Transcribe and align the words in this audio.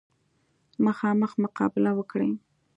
مخامخ 0.85 1.31
مقابله 1.43 1.91
وکړي. 1.99 2.31